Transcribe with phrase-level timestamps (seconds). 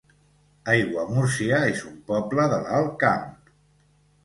[0.71, 3.31] Aiguamúrcia es un poble de l'Alt Camp